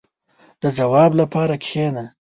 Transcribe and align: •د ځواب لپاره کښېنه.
•د 0.61 0.63
ځواب 0.77 1.11
لپاره 1.21 1.55
کښېنه. 1.63 2.03